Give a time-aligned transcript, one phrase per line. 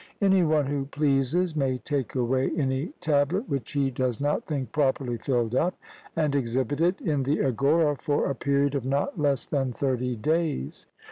[0.19, 5.17] Any one who pleases may take away any tablet which he does not think properly
[5.17, 5.75] filled up,
[6.15, 10.87] and exhibit it in the Agora for a period of not less than thirty days.